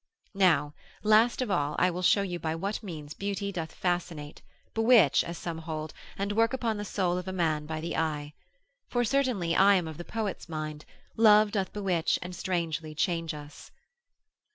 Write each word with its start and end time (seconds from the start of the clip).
Now 0.33 0.73
last 1.03 1.43
of 1.43 1.51
all, 1.51 1.75
I 1.77 1.91
will 1.91 2.01
show 2.01 2.23
you 2.23 2.39
by 2.39 2.55
what 2.55 2.81
means 2.81 3.13
beauty 3.13 3.51
doth 3.51 3.71
fascinate, 3.71 4.41
bewitch, 4.73 5.23
as 5.23 5.37
some 5.37 5.59
hold, 5.59 5.93
and 6.17 6.31
work 6.31 6.53
upon 6.53 6.77
the 6.77 6.85
soul 6.85 7.19
of 7.19 7.27
a 7.27 7.31
man 7.31 7.67
by 7.67 7.81
the 7.81 7.95
eye. 7.95 8.33
For 8.87 9.03
certainly 9.03 9.55
I 9.55 9.75
am 9.75 9.87
of 9.87 9.97
the 9.97 10.03
poet's 10.03 10.49
mind, 10.49 10.85
love 11.17 11.51
doth 11.51 11.71
bewitch 11.71 12.17
and 12.23 12.35
strangely 12.35 12.95
change 12.95 13.35
us. 13.35 13.69